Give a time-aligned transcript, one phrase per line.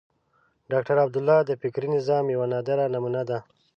[0.71, 3.37] ډاکټر عبدالله د فکري نظام یوه نادره نمونه ده.